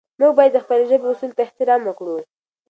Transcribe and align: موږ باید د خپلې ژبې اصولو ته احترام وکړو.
موږ 0.19 0.31
باید 0.37 0.51
د 0.53 0.57
خپلې 0.63 0.83
ژبې 0.91 1.05
اصولو 1.11 1.35
ته 1.37 1.41
احترام 1.45 1.81
وکړو. 1.85 2.17